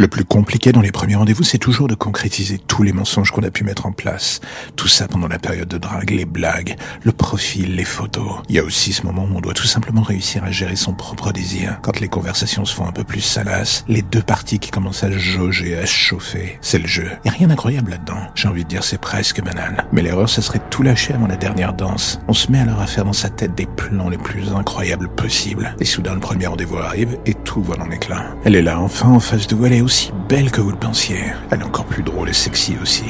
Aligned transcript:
Le 0.00 0.06
plus 0.06 0.24
compliqué 0.24 0.70
dans 0.70 0.80
les 0.80 0.92
premiers 0.92 1.16
rendez-vous, 1.16 1.42
c'est 1.42 1.58
toujours 1.58 1.88
de 1.88 1.96
concrétiser 1.96 2.58
tous 2.58 2.84
les 2.84 2.92
mensonges 2.92 3.32
qu'on 3.32 3.42
a 3.42 3.50
pu 3.50 3.64
mettre 3.64 3.84
en 3.84 3.90
place. 3.90 4.40
Tout 4.76 4.86
ça 4.86 5.08
pendant 5.08 5.26
la 5.26 5.40
période 5.40 5.66
de 5.66 5.76
drague, 5.76 6.10
les 6.12 6.24
blagues, 6.24 6.76
le 7.02 7.10
profil, 7.10 7.74
les 7.74 7.84
photos. 7.84 8.42
Il 8.48 8.54
y 8.54 8.60
a 8.60 8.62
aussi 8.62 8.92
ce 8.92 9.04
moment 9.04 9.24
où 9.24 9.36
on 9.36 9.40
doit 9.40 9.54
tout 9.54 9.66
simplement 9.66 10.02
réussir 10.02 10.44
à 10.44 10.52
gérer 10.52 10.76
son 10.76 10.92
propre 10.92 11.32
désir. 11.32 11.80
Quand 11.82 11.98
les 11.98 12.06
conversations 12.06 12.64
se 12.64 12.76
font 12.76 12.86
un 12.86 12.92
peu 12.92 13.02
plus 13.02 13.20
salaces, 13.20 13.84
les 13.88 14.02
deux 14.02 14.22
parties 14.22 14.60
qui 14.60 14.70
commencent 14.70 15.02
à 15.02 15.10
jauger, 15.10 15.76
à 15.76 15.84
chauffer. 15.84 16.60
C'est 16.60 16.78
le 16.78 16.86
jeu. 16.86 17.10
Y 17.24 17.30
a 17.30 17.32
rien 17.32 17.48
d'incroyable 17.48 17.90
là-dedans. 17.90 18.20
J'ai 18.36 18.46
envie 18.46 18.62
de 18.62 18.68
dire 18.68 18.84
c'est 18.84 19.00
presque 19.00 19.42
banal. 19.42 19.84
Mais 19.90 20.02
l'erreur, 20.02 20.28
ça 20.28 20.42
serait 20.42 20.60
de 20.60 20.64
tout 20.70 20.84
lâcher 20.84 21.14
avant 21.14 21.26
la 21.26 21.34
dernière 21.34 21.72
danse. 21.72 22.20
On 22.28 22.34
se 22.34 22.52
met 22.52 22.60
alors 22.60 22.80
à 22.80 22.86
faire 22.86 23.04
dans 23.04 23.12
sa 23.12 23.30
tête 23.30 23.56
des 23.56 23.66
plans 23.66 24.10
les 24.10 24.18
plus 24.18 24.52
incroyables 24.52 25.08
possibles. 25.08 25.74
Et 25.80 25.84
soudain, 25.84 26.14
le 26.14 26.20
premier 26.20 26.46
rendez-vous 26.46 26.76
arrive 26.76 27.18
et 27.26 27.34
tout 27.34 27.62
vole 27.62 27.82
en 27.82 27.90
éclat. 27.90 28.26
Elle 28.44 28.54
est 28.54 28.62
là, 28.62 28.78
enfin, 28.78 29.08
en 29.08 29.18
face 29.18 29.48
de 29.48 29.56
vous, 29.56 29.87
aussi 29.88 30.12
belle 30.28 30.50
que 30.50 30.60
vous 30.60 30.70
le 30.70 30.76
pensiez. 30.76 31.32
Elle 31.50 31.60
est 31.60 31.64
encore 31.64 31.86
plus 31.86 32.02
drôle 32.02 32.28
et 32.28 32.34
sexy 32.34 32.76
aussi. 32.82 33.06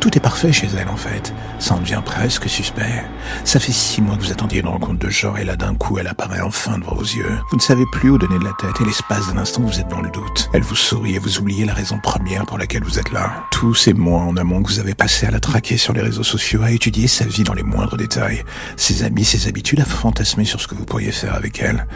Tout 0.00 0.16
est 0.16 0.20
parfait 0.20 0.50
chez 0.50 0.66
elle 0.78 0.88
en 0.88 0.96
fait. 0.96 1.34
Ça 1.58 1.74
en 1.74 1.80
devient 1.80 2.00
presque 2.02 2.48
suspect. 2.48 3.04
Ça 3.44 3.60
fait 3.60 3.70
six 3.70 4.00
mois 4.00 4.16
que 4.16 4.22
vous 4.22 4.32
attendiez 4.32 4.60
une 4.60 4.68
rencontre 4.68 4.98
de 4.98 5.10
genre 5.10 5.36
et 5.36 5.44
là 5.44 5.56
d'un 5.56 5.74
coup 5.74 5.98
elle 5.98 6.06
apparaît 6.06 6.40
enfin 6.40 6.78
devant 6.78 6.94
vos 6.94 7.02
yeux. 7.02 7.38
Vous 7.50 7.58
ne 7.58 7.60
savez 7.60 7.84
plus 7.92 8.08
où 8.08 8.16
donner 8.16 8.38
de 8.38 8.44
la 8.44 8.54
tête 8.54 8.80
et 8.80 8.86
l'espace 8.86 9.30
d'un 9.30 9.36
instant 9.36 9.60
vous 9.60 9.78
êtes 9.78 9.88
dans 9.88 10.00
le 10.00 10.08
doute. 10.08 10.48
Elle 10.54 10.62
vous 10.62 10.74
sourit 10.74 11.16
et 11.16 11.18
vous 11.18 11.38
oubliez 11.38 11.66
la 11.66 11.74
raison 11.74 11.98
première 11.98 12.46
pour 12.46 12.56
laquelle 12.56 12.82
vous 12.82 12.98
êtes 12.98 13.12
là. 13.12 13.44
Tous 13.50 13.74
ces 13.74 13.92
mois 13.92 14.22
en 14.22 14.38
amont 14.38 14.62
que 14.62 14.72
vous 14.72 14.80
avez 14.80 14.94
passé 14.94 15.26
à 15.26 15.30
la 15.30 15.40
traquer 15.40 15.76
sur 15.76 15.92
les 15.92 16.00
réseaux 16.00 16.22
sociaux, 16.22 16.62
à 16.62 16.70
étudier 16.70 17.08
sa 17.08 17.26
vie 17.26 17.44
dans 17.44 17.52
les 17.52 17.62
moindres 17.62 17.98
détails, 17.98 18.42
ses 18.78 19.02
amis, 19.02 19.26
ses 19.26 19.48
habitudes, 19.48 19.80
à 19.80 19.84
fantasmer 19.84 20.46
sur 20.46 20.62
ce 20.62 20.66
que 20.66 20.74
vous 20.74 20.86
pourriez 20.86 21.12
faire 21.12 21.34
avec 21.34 21.60
elle. 21.60 21.86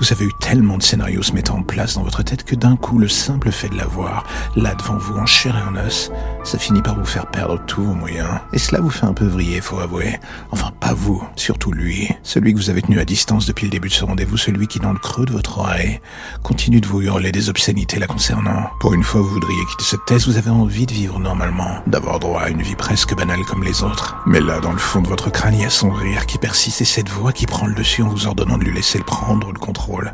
Vous 0.00 0.12
avez 0.12 0.24
eu 0.24 0.32
tellement 0.40 0.76
de 0.76 0.82
scénarios 0.82 1.22
se 1.22 1.32
mettant 1.32 1.58
en 1.58 1.62
place 1.62 1.94
dans 1.94 2.02
votre 2.02 2.24
tête 2.24 2.42
que 2.42 2.56
d'un 2.56 2.74
coup, 2.74 2.98
le 2.98 3.06
simple 3.06 3.52
fait 3.52 3.68
de 3.68 3.76
la 3.76 3.86
voir, 3.86 4.24
là 4.56 4.74
devant 4.74 4.96
vous, 4.96 5.16
en 5.16 5.24
chair 5.24 5.56
et 5.56 5.62
en 5.62 5.86
os, 5.86 6.10
ça 6.42 6.58
finit 6.58 6.82
par 6.82 6.98
vous 6.98 7.04
faire 7.04 7.28
perdre 7.28 7.60
tous 7.64 7.84
vos 7.84 7.94
moyens. 7.94 8.40
Et 8.52 8.58
cela 8.58 8.80
vous 8.80 8.90
fait 8.90 9.06
un 9.06 9.12
peu 9.12 9.24
vriller, 9.24 9.60
faut 9.60 9.78
avouer. 9.78 10.18
Enfin, 10.50 10.72
pas 10.80 10.94
vous, 10.94 11.22
surtout 11.36 11.70
lui. 11.70 12.10
Celui 12.24 12.52
que 12.52 12.58
vous 12.58 12.70
avez 12.70 12.82
tenu 12.82 12.98
à 12.98 13.04
distance 13.04 13.46
depuis 13.46 13.66
le 13.66 13.70
début 13.70 13.88
de 13.88 13.94
ce 13.94 14.04
rendez-vous, 14.04 14.36
celui 14.36 14.66
qui, 14.66 14.80
dans 14.80 14.92
le 14.92 14.98
creux 14.98 15.26
de 15.26 15.32
votre 15.32 15.58
oreille, 15.58 16.00
continue 16.42 16.80
de 16.80 16.88
vous 16.88 17.02
hurler 17.02 17.30
des 17.30 17.48
obscénités 17.48 18.00
la 18.00 18.08
concernant. 18.08 18.70
Pour 18.80 18.94
une 18.94 19.04
fois, 19.04 19.20
vous 19.20 19.28
voudriez 19.28 19.64
quitter 19.70 19.84
cette 19.84 20.04
thèse, 20.06 20.26
vous 20.26 20.38
avez 20.38 20.50
envie 20.50 20.86
de 20.86 20.92
vivre 20.92 21.20
normalement, 21.20 21.82
d'avoir 21.86 22.18
droit 22.18 22.42
à 22.42 22.48
une 22.48 22.62
vie 22.62 22.74
presque 22.74 23.14
banale 23.14 23.44
comme 23.48 23.62
les 23.62 23.84
autres. 23.84 24.16
Mais 24.26 24.40
là, 24.40 24.58
dans 24.58 24.72
le 24.72 24.78
fond 24.78 25.02
de 25.02 25.08
votre 25.08 25.30
crâne, 25.30 25.54
il 25.54 25.62
y 25.62 25.64
a 25.64 25.70
son 25.70 25.90
rire 25.90 26.26
qui 26.26 26.38
persiste 26.38 26.80
et 26.80 26.84
cette 26.84 27.08
voix 27.08 27.32
qui 27.32 27.46
prend 27.46 27.68
le 27.68 27.74
dessus 27.74 28.02
en 28.02 28.08
vous 28.08 28.26
ordonnant 28.26 28.58
de 28.58 28.64
lui 28.64 28.74
laisser 28.74 28.98
le 28.98 29.04
prendre 29.04 29.52
le 29.52 29.58
contrôle 29.58 29.83
rôle. 29.84 30.12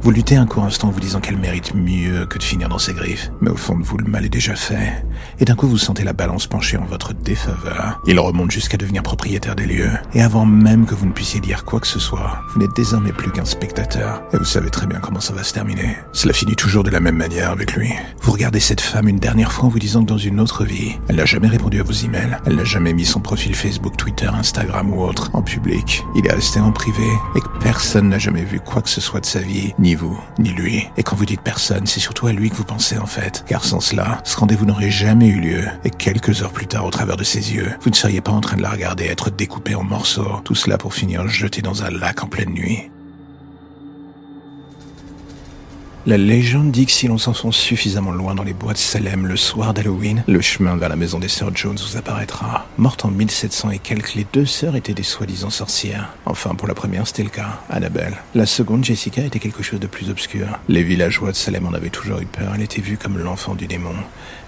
Vous 0.00 0.12
luttez 0.12 0.36
un 0.36 0.46
court 0.46 0.64
instant 0.64 0.88
en 0.88 0.90
vous 0.92 1.00
disant 1.00 1.20
qu'elle 1.20 1.36
mérite 1.36 1.74
mieux 1.74 2.24
que 2.26 2.38
de 2.38 2.42
finir 2.42 2.68
dans 2.68 2.78
ses 2.78 2.94
griffes. 2.94 3.30
Mais 3.40 3.50
au 3.50 3.56
fond 3.56 3.76
de 3.76 3.84
vous, 3.84 3.98
le 3.98 4.08
mal 4.08 4.24
est 4.24 4.28
déjà 4.28 4.54
fait. 4.54 5.04
Et 5.40 5.44
d'un 5.44 5.56
coup, 5.56 5.66
vous 5.66 5.76
sentez 5.76 6.04
la 6.04 6.12
balance 6.12 6.46
pencher 6.46 6.76
en 6.76 6.84
votre 6.84 7.12
défaveur. 7.12 8.00
Il 8.06 8.18
remonte 8.20 8.52
jusqu'à 8.52 8.76
devenir 8.76 9.02
propriétaire 9.02 9.56
des 9.56 9.66
lieux. 9.66 9.90
Et 10.14 10.22
avant 10.22 10.46
même 10.46 10.86
que 10.86 10.94
vous 10.94 11.04
ne 11.04 11.12
puissiez 11.12 11.40
dire 11.40 11.64
quoi 11.64 11.80
que 11.80 11.86
ce 11.86 11.98
soit, 11.98 12.40
vous 12.52 12.60
n'êtes 12.60 12.76
désormais 12.76 13.12
plus 13.12 13.32
qu'un 13.32 13.44
spectateur. 13.44 14.22
Et 14.32 14.36
vous 14.36 14.44
savez 14.44 14.70
très 14.70 14.86
bien 14.86 15.00
comment 15.00 15.20
ça 15.20 15.34
va 15.34 15.42
se 15.42 15.52
terminer. 15.52 15.96
Cela 16.12 16.32
finit 16.32 16.54
toujours 16.54 16.84
de 16.84 16.90
la 16.90 17.00
même 17.00 17.16
manière 17.16 17.50
avec 17.50 17.74
lui. 17.74 17.92
Vous 18.22 18.32
regardez 18.32 18.60
cette 18.60 18.80
femme 18.80 19.08
une 19.08 19.18
dernière 19.18 19.52
fois 19.52 19.64
en 19.64 19.68
vous 19.68 19.80
disant 19.80 20.02
que 20.02 20.08
dans 20.08 20.16
une 20.16 20.38
autre 20.38 20.64
vie, 20.64 20.92
elle 21.08 21.16
n'a 21.16 21.26
jamais 21.26 21.48
répondu 21.48 21.80
à 21.80 21.82
vos 21.82 21.92
emails. 21.92 22.38
Elle 22.46 22.54
n'a 22.54 22.64
jamais 22.64 22.92
mis 22.92 23.04
son 23.04 23.20
profil 23.20 23.54
Facebook, 23.54 23.96
Twitter, 23.96 24.28
Instagram 24.32 24.92
ou 24.92 25.02
autre 25.02 25.30
en 25.32 25.42
public. 25.42 26.04
Il 26.14 26.24
est 26.24 26.32
resté 26.32 26.60
en 26.60 26.70
privé 26.70 27.06
et 27.34 27.40
que 27.40 27.48
personne 27.60 28.08
n'a 28.08 28.18
jamais 28.18 28.44
vu 28.44 28.60
quoi 28.60 28.80
que 28.80 28.90
ce 28.90 29.00
soit 29.00 29.20
de 29.20 29.26
sa 29.26 29.40
vie, 29.40 29.74
ni 29.78 29.87
vous, 29.94 30.18
ni 30.38 30.50
lui. 30.50 30.86
Et 30.96 31.02
quand 31.02 31.16
vous 31.16 31.26
dites 31.26 31.40
personne, 31.40 31.86
c'est 31.86 32.00
surtout 32.00 32.26
à 32.26 32.32
lui 32.32 32.50
que 32.50 32.56
vous 32.56 32.64
pensez 32.64 32.98
en 32.98 33.06
fait. 33.06 33.44
Car 33.46 33.64
sans 33.64 33.80
cela, 33.80 34.20
ce 34.24 34.36
rendez-vous 34.36 34.66
n'aurait 34.66 34.90
jamais 34.90 35.28
eu 35.28 35.40
lieu. 35.40 35.64
Et 35.84 35.90
quelques 35.90 36.42
heures 36.42 36.52
plus 36.52 36.66
tard, 36.66 36.84
au 36.84 36.90
travers 36.90 37.16
de 37.16 37.24
ses 37.24 37.54
yeux, 37.54 37.70
vous 37.80 37.90
ne 37.90 37.94
seriez 37.94 38.20
pas 38.20 38.32
en 38.32 38.40
train 38.40 38.56
de 38.56 38.62
la 38.62 38.70
regarder 38.70 39.06
être 39.06 39.30
découpée 39.30 39.74
en 39.74 39.84
morceaux. 39.84 40.40
Tout 40.44 40.54
cela 40.54 40.78
pour 40.78 40.94
finir 40.94 41.28
jeté 41.28 41.62
dans 41.62 41.82
un 41.82 41.90
lac 41.90 42.22
en 42.22 42.26
pleine 42.26 42.50
nuit. 42.50 42.90
La 46.08 46.16
légende 46.16 46.70
dit 46.70 46.86
que 46.86 46.92
si 46.92 47.06
l'on 47.06 47.18
s'enfonce 47.18 47.58
suffisamment 47.58 48.12
loin 48.12 48.34
dans 48.34 48.42
les 48.42 48.54
bois 48.54 48.72
de 48.72 48.78
Salem 48.78 49.26
le 49.26 49.36
soir 49.36 49.74
d'Halloween, 49.74 50.24
le 50.26 50.40
chemin 50.40 50.74
vers 50.74 50.88
la 50.88 50.96
maison 50.96 51.18
des 51.18 51.28
sœurs 51.28 51.54
Jones 51.54 51.76
vous 51.76 51.98
apparaîtra. 51.98 52.66
Morte 52.78 53.04
en 53.04 53.10
1700 53.10 53.72
et 53.72 53.78
quelques, 53.78 54.14
les 54.14 54.26
deux 54.32 54.46
sœurs 54.46 54.74
étaient 54.74 54.94
des 54.94 55.02
soi-disant 55.02 55.50
sorcières. 55.50 56.14
Enfin, 56.24 56.54
pour 56.54 56.66
la 56.66 56.72
première, 56.72 57.06
c'était 57.06 57.24
le 57.24 57.28
cas, 57.28 57.60
Annabelle. 57.68 58.16
La 58.34 58.46
seconde, 58.46 58.86
Jessica, 58.86 59.20
était 59.20 59.38
quelque 59.38 59.62
chose 59.62 59.80
de 59.80 59.86
plus 59.86 60.08
obscur. 60.08 60.46
Les 60.70 60.82
villageois 60.82 61.32
de 61.32 61.36
Salem 61.36 61.66
en 61.66 61.74
avaient 61.74 61.90
toujours 61.90 62.20
eu 62.20 62.24
peur. 62.24 62.52
Elle 62.54 62.62
était 62.62 62.80
vue 62.80 62.96
comme 62.96 63.18
l'enfant 63.18 63.54
du 63.54 63.66
démon. 63.66 63.92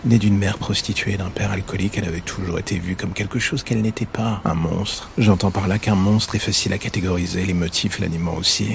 Née 0.07 0.17
d'une 0.17 0.39
mère 0.39 0.57
prostituée 0.57 1.13
et 1.13 1.19
d'un 1.19 1.29
père 1.29 1.51
alcoolique, 1.51 1.99
elle 1.99 2.09
avait 2.09 2.21
toujours 2.21 2.59
été 2.59 2.79
vue 2.79 2.97
comme 2.97 3.13
quelque 3.13 3.39
chose 3.39 3.63
qu'elle 3.65 3.83
n'était 3.83 4.07
pas, 4.07 4.41
un 4.47 4.55
monstre. 4.55 5.11
J'entends 5.19 5.51
par 5.51 5.69
là 5.69 5.79
qu'un 5.79 5.95
monstre 5.95 6.37
est 6.37 6.39
facile 6.39 6.73
à 6.73 6.79
catégoriser, 6.79 7.45
les 7.45 7.53
motifs 7.53 7.99
l'animant 7.99 8.37
aussi. 8.39 8.71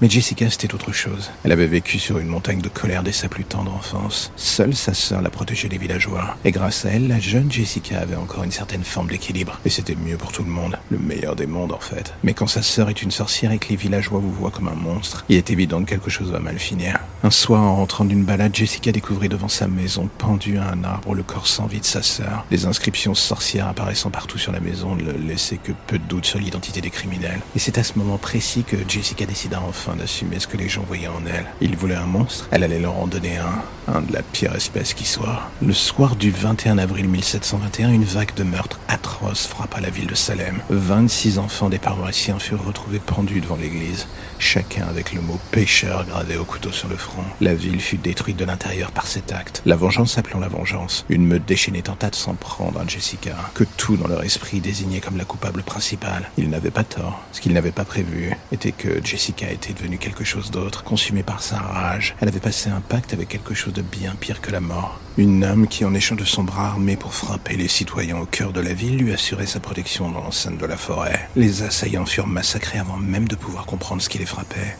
Mais 0.00 0.08
Jessica, 0.08 0.48
c'était 0.48 0.74
autre 0.74 0.92
chose. 0.92 1.30
Elle 1.44 1.52
avait 1.52 1.66
vécu 1.66 1.98
sur 1.98 2.18
une 2.18 2.21
montagne 2.28 2.60
de 2.60 2.68
colère 2.68 3.02
dès 3.02 3.12
sa 3.12 3.28
plus 3.28 3.44
tendre 3.44 3.74
enfance. 3.74 4.32
Seule 4.36 4.74
sa 4.74 4.94
sœur 4.94 5.22
la 5.22 5.30
protégeait 5.30 5.68
des 5.68 5.78
villageois. 5.78 6.36
Et 6.44 6.50
grâce 6.50 6.84
à 6.84 6.90
elle, 6.90 7.08
la 7.08 7.20
jeune 7.20 7.50
Jessica 7.50 8.00
avait 8.00 8.16
encore 8.16 8.44
une 8.44 8.50
certaine 8.50 8.84
forme 8.84 9.08
d'équilibre. 9.08 9.58
Et 9.64 9.70
c'était 9.70 9.94
mieux 9.94 10.16
pour 10.16 10.32
tout 10.32 10.42
le 10.42 10.50
monde. 10.50 10.78
Le 10.90 10.98
meilleur 10.98 11.36
des 11.36 11.46
mondes, 11.46 11.72
en 11.72 11.80
fait. 11.80 12.14
Mais 12.22 12.34
quand 12.34 12.46
sa 12.46 12.62
sœur 12.62 12.88
est 12.88 13.02
une 13.02 13.10
sorcière 13.10 13.52
et 13.52 13.58
que 13.58 13.68
les 13.68 13.76
villageois 13.76 14.20
vous 14.20 14.32
voient 14.32 14.50
comme 14.50 14.68
un 14.68 14.74
monstre, 14.74 15.24
il 15.28 15.36
est 15.36 15.50
évident 15.50 15.80
que 15.82 15.90
quelque 15.90 16.10
chose 16.10 16.30
va 16.30 16.40
mal 16.40 16.58
finir. 16.58 16.98
Un 17.24 17.30
soir, 17.30 17.62
en 17.62 17.76
rentrant 17.76 18.04
d'une 18.04 18.24
balade, 18.24 18.54
Jessica 18.54 18.92
découvrit 18.92 19.28
devant 19.28 19.48
sa 19.48 19.68
maison, 19.68 20.08
pendue 20.18 20.58
à 20.58 20.70
un 20.70 20.84
arbre, 20.84 21.14
le 21.14 21.22
corps 21.22 21.46
sans 21.46 21.66
vie 21.66 21.80
de 21.80 21.84
sa 21.84 22.02
sœur. 22.02 22.44
Les 22.50 22.66
inscriptions 22.66 23.14
sorcières 23.14 23.68
apparaissant 23.68 24.10
partout 24.10 24.38
sur 24.38 24.52
la 24.52 24.60
maison 24.60 24.96
ne 24.96 25.12
laissaient 25.12 25.58
que 25.58 25.72
peu 25.86 25.98
de 25.98 26.04
doute 26.04 26.26
sur 26.26 26.38
l'identité 26.38 26.80
des 26.80 26.90
criminels. 26.90 27.40
Et 27.54 27.58
c'est 27.58 27.78
à 27.78 27.84
ce 27.84 27.98
moment 27.98 28.18
précis 28.18 28.64
que 28.64 28.76
Jessica 28.88 29.26
décida 29.26 29.60
enfin 29.66 29.94
d'assumer 29.96 30.40
ce 30.40 30.46
que 30.46 30.56
les 30.56 30.68
gens 30.68 30.82
voyaient 30.82 31.08
en 31.08 31.24
elle. 31.26 31.46
Ils 31.60 31.76
voulaient 31.76 31.96
un 32.02 32.06
monstre, 32.06 32.48
elle 32.50 32.64
allait 32.64 32.80
leur 32.80 32.98
en 32.98 33.06
donner 33.06 33.38
un, 33.38 33.92
un 33.92 34.00
de 34.00 34.12
la 34.12 34.22
pire 34.22 34.54
espèce 34.54 34.94
qui 34.94 35.04
soit. 35.04 35.50
Le 35.60 35.72
soir 35.72 36.16
du 36.16 36.30
21 36.30 36.78
avril 36.78 37.08
1721, 37.08 37.90
une 37.90 38.04
vague 38.04 38.34
de 38.34 38.42
meurtres 38.42 38.80
atroces 38.88 39.46
frappa 39.46 39.80
la 39.80 39.90
ville 39.90 40.06
de 40.06 40.14
Salem. 40.14 40.60
26 40.70 41.38
enfants 41.38 41.68
des 41.68 41.78
paroissiens 41.78 42.38
furent 42.38 42.64
retrouvés 42.64 43.00
pendus 43.00 43.40
devant 43.40 43.56
l'église, 43.56 44.06
chacun 44.38 44.86
avec 44.88 45.12
le 45.12 45.20
mot 45.20 45.38
pécheur 45.50 46.04
gravé 46.06 46.36
au 46.36 46.44
couteau 46.44 46.72
sur 46.72 46.88
le 46.88 46.96
front. 46.96 47.24
La 47.40 47.54
ville 47.54 47.80
fut 47.80 47.98
détruite 47.98 48.36
de 48.36 48.44
l'intérieur 48.44 48.90
par 48.92 49.06
cet 49.06 49.32
acte, 49.32 49.62
la 49.64 49.76
vengeance 49.76 50.18
appelant 50.18 50.40
la 50.40 50.48
vengeance. 50.48 51.04
Une 51.08 51.26
meute 51.26 51.46
déchaînée 51.46 51.82
tenta 51.82 52.10
de 52.10 52.14
s'en 52.16 52.34
prendre 52.34 52.80
à 52.80 52.86
Jessica, 52.86 53.36
que 53.54 53.64
tout 53.76 53.96
dans 53.96 54.08
leur 54.08 54.24
esprit 54.24 54.60
désignait 54.60 55.00
comme 55.00 55.16
la 55.16 55.24
coupable 55.24 55.62
principale. 55.62 56.30
Ils 56.36 56.50
n'avaient 56.50 56.70
pas 56.70 56.84
tort. 56.84 57.20
Ce 57.32 57.40
qu'ils 57.40 57.52
n'avaient 57.52 57.72
pas 57.72 57.84
prévu 57.84 58.36
était 58.50 58.72
que 58.72 59.04
Jessica 59.04 59.50
était 59.50 59.72
devenue 59.72 59.98
quelque 59.98 60.24
chose 60.24 60.50
d'autre, 60.50 60.84
consumée 60.84 61.22
par 61.22 61.42
sa 61.42 61.58
rage. 61.58 61.91
Elle 62.20 62.28
avait 62.28 62.40
passé 62.40 62.70
un 62.70 62.80
pacte 62.80 63.12
avec 63.12 63.28
quelque 63.28 63.54
chose 63.54 63.72
de 63.72 63.82
bien 63.82 64.14
pire 64.18 64.40
que 64.40 64.50
la 64.50 64.60
mort. 64.60 65.00
Une 65.16 65.44
âme 65.44 65.66
qui, 65.66 65.84
en 65.84 65.94
échange 65.94 66.18
de 66.18 66.24
son 66.24 66.44
bras 66.44 66.68
armé 66.68 66.96
pour 66.96 67.14
frapper 67.14 67.56
les 67.56 67.68
citoyens 67.68 68.18
au 68.18 68.26
cœur 68.26 68.52
de 68.52 68.60
la 68.60 68.72
ville, 68.72 68.98
lui 68.98 69.12
assurait 69.12 69.46
sa 69.46 69.60
protection 69.60 70.10
dans 70.10 70.20
l'enceinte 70.20 70.58
de 70.58 70.66
la 70.66 70.76
forêt. 70.76 71.28
Les 71.36 71.62
assaillants 71.62 72.06
furent 72.06 72.26
massacrés 72.26 72.78
avant 72.78 72.96
même 72.96 73.28
de 73.28 73.36
pouvoir 73.36 73.66
comprendre 73.66 74.02
ce 74.02 74.08
qui 74.08 74.18
les 74.18 74.26
frappait. 74.26 74.76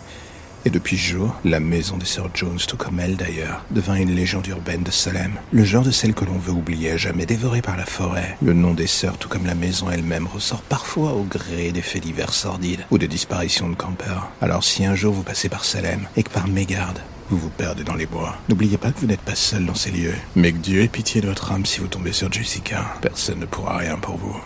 Et 0.65 0.71
depuis 0.71 0.97
ce 0.97 1.11
jour, 1.11 1.35
la 1.45 1.59
maison 1.59 1.97
des 1.97 2.07
sœurs 2.07 2.31
Jones, 2.35 2.59
tout 2.69 2.77
comme 2.77 3.01
elle 3.01 3.17
d'ailleurs, 3.17 3.65
devint 3.71 3.97
une 3.97 4.15
légende 4.15 4.47
urbaine 4.47 4.85
de 4.85 4.91
Salem. 4.93 5.33
Le 5.51 5.65
genre 5.65 5.83
de 5.83 5.91
celle 5.91 6.15
que 6.15 6.25
l'on 6.25 6.39
veut 6.39 6.53
oublier, 6.53 6.93
à 6.93 6.97
jamais 6.97 7.27
dévorée 7.27 7.63
par 7.63 7.77
la 7.77 7.85
forêt. 7.85 8.37
Le 8.43 8.53
nom 8.53 8.73
des 8.73 8.87
sœurs, 8.87 9.19
tout 9.19 9.29
comme 9.29 9.47
la 9.47 9.57
maison 9.57 9.91
elle-même, 9.91 10.27
ressort 10.27 10.63
parfois 10.63 11.15
au 11.15 11.25
gré 11.25 11.73
des 11.73 11.83
faits 11.83 12.03
divers 12.03 12.33
sordides 12.33 12.85
ou 12.91 12.99
de 12.99 13.07
disparitions 13.07 13.69
de 13.69 13.75
campeurs. 13.75 14.31
Alors 14.41 14.63
si 14.63 14.85
un 14.85 14.95
jour 14.95 15.13
vous 15.13 15.25
passez 15.25 15.49
par 15.49 15.65
Salem 15.65 16.07
et 16.17 16.23
que 16.23 16.31
par 16.31 16.47
mégarde, 16.47 17.01
vous 17.29 17.39
vous 17.39 17.51
perdez 17.51 17.83
dans 17.83 17.95
les 17.95 18.07
bois. 18.07 18.37
N'oubliez 18.49 18.77
pas 18.77 18.93
que 18.93 19.01
vous 19.01 19.07
n'êtes 19.07 19.21
pas 19.21 19.35
seul 19.35 19.65
dans 19.67 19.75
ces 19.75 19.91
lieux. 19.91 20.15
Mais 20.37 20.53
que 20.53 20.59
Dieu 20.59 20.83
ait 20.83 20.89
pitié 20.89 21.21
de 21.21 21.29
votre 21.29 21.51
âme 21.51 21.67
si 21.67 21.81
vous 21.81 21.89
tombez 21.89 22.13
sur 22.13 22.31
Jessica. 22.31 22.95
Personne 23.01 23.41
ne 23.41 23.47
pourra 23.47 23.79
rien 23.79 23.97
pour 23.97 24.17
vous. 24.17 24.37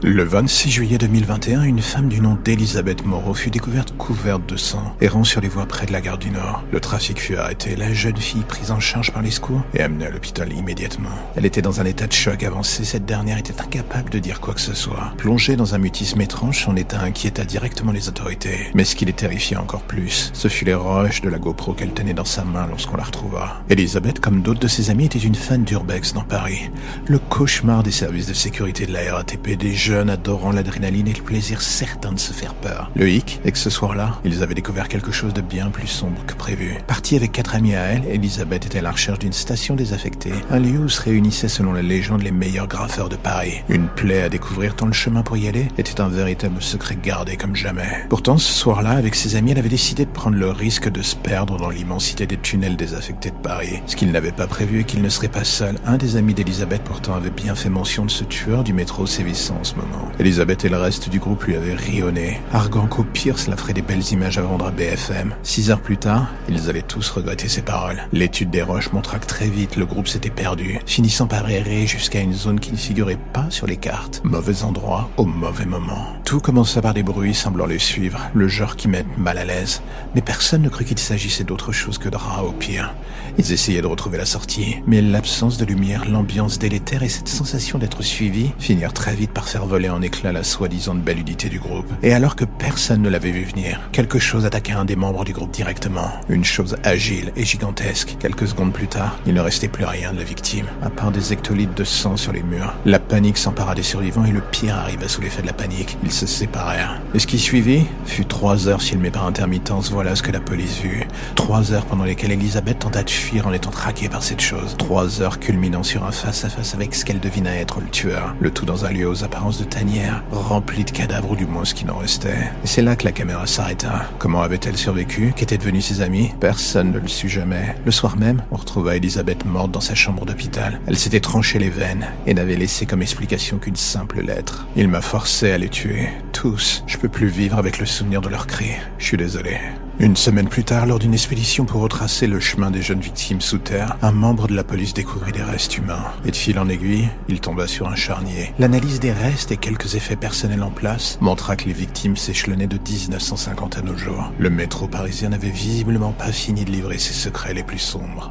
Le 0.00 0.22
26 0.22 0.70
juillet 0.70 0.96
2021, 0.96 1.64
une 1.64 1.80
femme 1.80 2.08
du 2.08 2.20
nom 2.20 2.38
d'Elisabeth 2.44 3.04
Moreau 3.04 3.34
fut 3.34 3.50
découverte 3.50 3.96
couverte 3.96 4.48
de 4.48 4.56
sang, 4.56 4.94
errant 5.00 5.24
sur 5.24 5.40
les 5.40 5.48
voies 5.48 5.66
près 5.66 5.86
de 5.86 5.92
la 5.92 6.00
gare 6.00 6.18
du 6.18 6.30
Nord. 6.30 6.62
Le 6.70 6.78
trafic 6.78 7.18
fut 7.18 7.34
arrêté, 7.34 7.74
la 7.74 7.92
jeune 7.92 8.16
fille 8.16 8.44
prise 8.46 8.70
en 8.70 8.78
charge 8.78 9.12
par 9.12 9.22
les 9.22 9.32
secours 9.32 9.60
et 9.74 9.82
amenée 9.82 10.06
à 10.06 10.10
l'hôpital 10.10 10.52
immédiatement. 10.52 11.08
Elle 11.34 11.46
était 11.46 11.62
dans 11.62 11.80
un 11.80 11.84
état 11.84 12.06
de 12.06 12.12
choc 12.12 12.44
avancé, 12.44 12.84
cette 12.84 13.06
dernière 13.06 13.38
était 13.38 13.60
incapable 13.60 14.08
de 14.10 14.20
dire 14.20 14.40
quoi 14.40 14.54
que 14.54 14.60
ce 14.60 14.72
soit. 14.72 15.14
Plongée 15.16 15.56
dans 15.56 15.74
un 15.74 15.78
mutisme 15.78 16.20
étrange, 16.20 16.62
son 16.62 16.76
état 16.76 17.00
inquiéta 17.00 17.44
directement 17.44 17.90
les 17.90 18.08
autorités. 18.08 18.70
Mais 18.74 18.84
ce 18.84 18.94
qui 18.94 19.04
les 19.04 19.12
terrifiait 19.12 19.56
encore 19.56 19.82
plus, 19.82 20.30
ce 20.32 20.46
fut 20.46 20.64
les 20.64 20.74
roches 20.74 21.22
de 21.22 21.28
la 21.28 21.40
GoPro 21.40 21.72
qu'elle 21.72 21.92
tenait 21.92 22.14
dans 22.14 22.24
sa 22.24 22.44
main 22.44 22.68
lorsqu'on 22.68 22.98
la 22.98 23.02
retrouva. 23.02 23.64
Elisabeth, 23.68 24.20
comme 24.20 24.42
d'autres 24.42 24.60
de 24.60 24.68
ses 24.68 24.90
amis, 24.90 25.06
était 25.06 25.18
une 25.18 25.34
fan 25.34 25.64
d'Urbex 25.64 26.12
dans 26.12 26.22
Paris. 26.22 26.70
Le 27.08 27.18
cauchemar 27.18 27.82
des 27.82 27.90
services 27.90 28.28
de 28.28 28.34
sécurité 28.34 28.86
de 28.86 28.92
la 28.92 29.16
RATP 29.16 29.56
des 29.56 29.87
jeunes 29.88 30.10
adorant 30.10 30.52
l'adrénaline 30.52 31.08
et 31.08 31.14
le 31.14 31.22
plaisir 31.22 31.62
certain 31.62 32.12
de 32.12 32.18
se 32.18 32.34
faire 32.34 32.52
peur. 32.52 32.90
Le 32.94 33.08
hic 33.08 33.40
est 33.46 33.52
que 33.52 33.58
ce 33.58 33.70
soir-là, 33.70 34.20
ils 34.22 34.42
avaient 34.42 34.54
découvert 34.54 34.86
quelque 34.86 35.12
chose 35.12 35.32
de 35.32 35.40
bien 35.40 35.70
plus 35.70 35.86
sombre 35.86 36.26
que 36.26 36.34
prévu. 36.34 36.76
Partie 36.86 37.16
avec 37.16 37.32
quatre 37.32 37.54
amis 37.54 37.74
à 37.74 37.84
elle, 37.84 38.04
Elisabeth 38.04 38.66
était 38.66 38.80
à 38.80 38.82
la 38.82 38.90
recherche 38.90 39.20
d'une 39.20 39.32
station 39.32 39.76
désaffectée, 39.76 40.34
un 40.50 40.58
lieu 40.58 40.78
où 40.78 40.90
se 40.90 41.00
réunissaient 41.00 41.48
selon 41.48 41.72
la 41.72 41.80
légende 41.80 42.20
les 42.20 42.32
meilleurs 42.32 42.68
graffeurs 42.68 43.08
de 43.08 43.16
Paris. 43.16 43.62
Une 43.70 43.88
plaie 43.88 44.20
à 44.20 44.28
découvrir 44.28 44.76
tant 44.76 44.84
le 44.84 44.92
chemin 44.92 45.22
pour 45.22 45.38
y 45.38 45.48
aller 45.48 45.68
était 45.78 46.02
un 46.02 46.08
véritable 46.08 46.60
secret 46.60 46.98
gardé 47.02 47.38
comme 47.38 47.56
jamais. 47.56 48.04
Pourtant, 48.10 48.36
ce 48.36 48.52
soir-là, 48.52 48.90
avec 48.90 49.14
ses 49.14 49.36
amis, 49.36 49.52
elle 49.52 49.58
avait 49.58 49.70
décidé 49.70 50.04
de 50.04 50.10
prendre 50.10 50.36
le 50.36 50.50
risque 50.50 50.90
de 50.90 51.00
se 51.00 51.16
perdre 51.16 51.56
dans 51.56 51.70
l'immensité 51.70 52.26
des 52.26 52.36
tunnels 52.36 52.76
désaffectés 52.76 53.30
de 53.30 53.36
Paris. 53.36 53.80
Ce 53.86 53.96
qu'il 53.96 54.12
n'avait 54.12 54.32
pas 54.32 54.46
prévu 54.46 54.80
est 54.80 54.84
qu'il 54.84 55.00
ne 55.00 55.08
serait 55.08 55.28
pas 55.28 55.44
seul. 55.44 55.76
Un 55.86 55.96
des 55.96 56.16
amis 56.16 56.34
d'Elisabeth 56.34 56.82
pourtant 56.82 57.14
avait 57.14 57.30
bien 57.30 57.54
fait 57.54 57.70
mention 57.70 58.04
de 58.04 58.10
ce 58.10 58.24
tueur 58.24 58.64
du 58.64 58.74
métro 58.74 59.06
sévissant 59.06 59.64
moment. 59.78 60.08
Elisabeth 60.18 60.64
et 60.64 60.68
le 60.68 60.76
reste 60.76 61.08
du 61.08 61.18
groupe 61.18 61.44
lui 61.44 61.56
avaient 61.56 61.74
rionné, 61.74 62.40
arguant 62.52 62.86
qu'au 62.86 63.04
pire 63.04 63.38
cela 63.38 63.56
ferait 63.56 63.72
des 63.72 63.82
belles 63.82 64.12
images 64.12 64.38
à 64.38 64.42
vendre 64.42 64.66
à 64.66 64.70
BFM. 64.70 65.34
Six 65.42 65.70
heures 65.70 65.80
plus 65.80 65.96
tard, 65.96 66.28
ils 66.48 66.68
allaient 66.68 66.82
tous 66.82 67.08
regretter 67.10 67.48
ces 67.48 67.62
paroles. 67.62 68.02
L'étude 68.12 68.50
des 68.50 68.62
roches 68.62 68.92
montra 68.92 69.18
que 69.18 69.26
très 69.26 69.48
vite 69.48 69.76
le 69.76 69.86
groupe 69.86 70.08
s'était 70.08 70.30
perdu, 70.30 70.78
finissant 70.86 71.26
par 71.26 71.48
errer 71.48 71.86
jusqu'à 71.86 72.20
une 72.20 72.34
zone 72.34 72.60
qui 72.60 72.72
ne 72.72 72.76
figurait 72.76 73.18
pas 73.32 73.46
sur 73.50 73.66
les 73.66 73.76
cartes. 73.76 74.20
Mauvais 74.24 74.62
endroit 74.62 75.08
au 75.16 75.24
mauvais 75.24 75.66
moment. 75.66 76.14
Tout 76.24 76.40
commença 76.40 76.82
par 76.82 76.94
des 76.94 77.02
bruits 77.02 77.34
semblant 77.34 77.66
les 77.66 77.78
suivre, 77.78 78.20
le 78.34 78.48
genre 78.48 78.76
qui 78.76 78.88
met 78.88 79.04
mal 79.16 79.38
à 79.38 79.44
l'aise. 79.44 79.82
Mais 80.14 80.20
personne 80.20 80.62
ne 80.62 80.68
crut 80.68 80.86
qu'il 80.86 80.98
s'agissait 80.98 81.44
d'autre 81.44 81.72
chose 81.72 81.98
que 81.98 82.08
de 82.08 82.16
rats 82.16 82.44
au 82.44 82.52
pire. 82.52 82.94
Ils 83.38 83.52
essayaient 83.52 83.82
de 83.82 83.86
retrouver 83.86 84.18
la 84.18 84.26
sortie, 84.26 84.76
mais 84.86 85.00
l'absence 85.00 85.58
de 85.58 85.64
lumière, 85.64 86.04
l'ambiance 86.08 86.58
délétère 86.58 87.02
et 87.02 87.08
cette 87.08 87.28
sensation 87.28 87.78
d'être 87.78 88.02
suivi 88.02 88.50
finirent 88.58 88.92
très 88.92 89.14
vite 89.14 89.30
par 89.30 89.48
faire 89.48 89.66
voler 89.68 89.90
en 89.90 90.02
éclats 90.02 90.32
la 90.32 90.42
soi-disant 90.42 90.94
belle 90.94 91.20
unité 91.20 91.48
du 91.48 91.60
groupe. 91.60 91.86
Et 92.02 92.12
alors 92.12 92.34
que 92.34 92.44
personne 92.44 93.02
ne 93.02 93.08
l'avait 93.08 93.30
vu 93.30 93.44
venir, 93.44 93.80
quelque 93.92 94.18
chose 94.18 94.46
attaqua 94.46 94.78
un 94.78 94.84
des 94.84 94.96
membres 94.96 95.24
du 95.24 95.32
groupe 95.32 95.50
directement. 95.50 96.10
Une 96.28 96.44
chose 96.44 96.76
agile 96.82 97.32
et 97.36 97.44
gigantesque. 97.44 98.16
Quelques 98.18 98.48
secondes 98.48 98.72
plus 98.72 98.88
tard, 98.88 99.18
il 99.26 99.34
ne 99.34 99.40
restait 99.40 99.68
plus 99.68 99.84
rien 99.84 100.12
de 100.12 100.18
la 100.18 100.24
victime, 100.24 100.66
à 100.82 100.90
part 100.90 101.12
des 101.12 101.32
hectolitres 101.32 101.74
de 101.74 101.84
sang 101.84 102.16
sur 102.16 102.32
les 102.32 102.42
murs. 102.42 102.72
La 102.86 102.98
panique 102.98 103.38
s'empara 103.38 103.74
des 103.74 103.82
survivants 103.82 104.24
et 104.24 104.32
le 104.32 104.40
pire 104.40 104.76
arriva 104.76 105.06
sous 105.06 105.20
l'effet 105.20 105.42
de 105.42 105.46
la 105.46 105.52
panique. 105.52 105.98
Ils 106.02 106.12
se 106.12 106.26
séparèrent. 106.26 107.00
Et 107.14 107.18
ce 107.18 107.26
qui 107.26 107.38
suivit 107.38 107.84
fut 108.06 108.24
trois 108.24 108.68
heures 108.68 108.82
filmées 108.82 109.10
par 109.10 109.26
intermittence, 109.26 109.90
voilà 109.90 110.16
ce 110.16 110.22
que 110.22 110.32
la 110.32 110.40
police 110.40 110.80
vit. 110.80 111.04
Trois 111.34 111.72
heures 111.72 111.84
pendant 111.84 112.04
lesquelles 112.04 112.32
Elisabeth 112.32 112.78
tenta 112.78 113.02
de 113.02 113.10
fuir 113.10 113.46
en 113.46 113.52
étant 113.52 113.70
traquée 113.70 114.08
par 114.08 114.22
cette 114.22 114.40
chose. 114.40 114.76
Trois 114.78 115.20
heures 115.20 115.38
culminant 115.38 115.82
sur 115.82 116.04
un 116.04 116.12
face-à-face 116.12 116.74
avec 116.74 116.94
ce 116.94 117.04
qu'elle 117.04 117.20
devina 117.20 117.54
être 117.54 117.80
le 117.80 117.88
tueur. 117.88 118.34
Le 118.40 118.50
tout 118.50 118.64
dans 118.64 118.84
un 118.84 118.90
lieu 118.90 119.08
aux 119.08 119.24
apparences 119.24 119.57
de 119.58 119.64
tanière, 119.64 120.22
rempli 120.30 120.84
de 120.84 120.90
cadavres 120.90 121.32
ou 121.32 121.36
du 121.36 121.46
moins 121.46 121.64
ce 121.64 121.74
qui 121.74 121.84
n'en 121.84 121.98
restait. 121.98 122.50
Et 122.64 122.66
c'est 122.66 122.82
là 122.82 122.96
que 122.96 123.04
la 123.04 123.12
caméra 123.12 123.46
s'arrêta. 123.46 124.08
Comment 124.18 124.42
avait-elle 124.42 124.76
survécu? 124.76 125.32
Qu'étaient 125.34 125.58
devenus 125.58 125.86
ses 125.86 126.00
amis? 126.00 126.32
Personne 126.40 126.92
ne 126.92 126.98
le 126.98 127.08
sut 127.08 127.28
jamais. 127.28 127.76
Le 127.84 127.90
soir 127.90 128.16
même, 128.16 128.42
on 128.50 128.56
retrouva 128.56 128.96
Elisabeth 128.96 129.44
morte 129.44 129.70
dans 129.70 129.80
sa 129.80 129.94
chambre 129.94 130.24
d'hôpital. 130.24 130.80
Elle 130.86 130.96
s'était 130.96 131.20
tranché 131.20 131.58
les 131.58 131.70
veines 131.70 132.06
et 132.26 132.34
n'avait 132.34 132.56
laissé 132.56 132.86
comme 132.86 133.02
explication 133.02 133.58
qu'une 133.58 133.76
simple 133.76 134.22
lettre. 134.22 134.66
Il 134.76 134.88
m'a 134.88 135.00
forcé 135.00 135.50
à 135.52 135.58
les 135.58 135.68
tuer. 135.68 136.08
Tous. 136.40 136.84
Je 136.86 136.98
peux 136.98 137.08
plus 137.08 137.26
vivre 137.26 137.58
avec 137.58 137.80
le 137.80 137.84
souvenir 137.84 138.20
de 138.20 138.28
leurs 138.28 138.46
cris. 138.46 138.70
Je 138.98 139.06
suis 139.06 139.16
désolé. 139.16 139.56
Une 139.98 140.14
semaine 140.14 140.48
plus 140.48 140.62
tard, 140.62 140.86
lors 140.86 141.00
d'une 141.00 141.12
expédition 141.12 141.64
pour 141.64 141.80
retracer 141.80 142.28
le 142.28 142.38
chemin 142.38 142.70
des 142.70 142.80
jeunes 142.80 143.00
victimes 143.00 143.40
sous 143.40 143.58
terre, 143.58 143.96
un 144.02 144.12
membre 144.12 144.46
de 144.46 144.54
la 144.54 144.62
police 144.62 144.94
découvrit 144.94 145.32
des 145.32 145.42
restes 145.42 145.76
humains. 145.76 146.04
Et 146.24 146.30
de 146.30 146.36
fil 146.36 146.60
en 146.60 146.68
aiguille, 146.68 147.08
il 147.26 147.40
tomba 147.40 147.66
sur 147.66 147.88
un 147.88 147.96
charnier. 147.96 148.54
L'analyse 148.60 149.00
des 149.00 149.10
restes 149.10 149.50
et 149.50 149.56
quelques 149.56 149.96
effets 149.96 150.14
personnels 150.14 150.62
en 150.62 150.70
place 150.70 151.18
montra 151.20 151.56
que 151.56 151.64
les 151.64 151.72
victimes 151.72 152.16
s'échelonnaient 152.16 152.68
de 152.68 152.78
1950 152.78 153.78
à 153.78 153.82
nos 153.82 153.96
jours. 153.96 154.32
Le 154.38 154.48
métro 154.48 154.86
parisien 154.86 155.30
n'avait 155.30 155.50
visiblement 155.50 156.12
pas 156.12 156.30
fini 156.30 156.64
de 156.64 156.70
livrer 156.70 156.98
ses 156.98 157.14
secrets 157.14 157.52
les 157.52 157.64
plus 157.64 157.80
sombres. 157.80 158.30